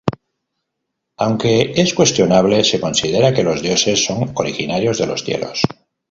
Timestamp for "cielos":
5.23-5.61